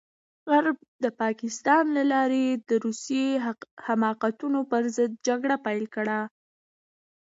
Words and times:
غرب 0.51 0.77
د 1.03 1.05
پاکستان 1.21 1.83
له 1.97 2.03
لارې 2.13 2.45
د 2.69 2.71
روسي 2.85 3.25
حماقتونو 3.85 4.59
پرضد 4.71 5.11
جګړه 5.27 5.55
پيل 5.65 5.85
کړه. 5.95 6.19